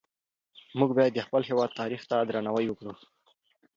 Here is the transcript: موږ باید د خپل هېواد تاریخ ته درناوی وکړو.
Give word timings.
موږ 0.79 0.89
باید 0.97 1.13
د 1.15 1.19
خپل 1.27 1.41
هېواد 1.49 1.75
تاریخ 1.79 2.01
ته 2.09 2.15
درناوی 2.27 2.65
وکړو. 2.69 2.93